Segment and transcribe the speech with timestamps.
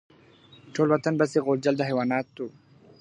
[0.73, 2.45] ټول وطن به سي غوجل د حیوانانو.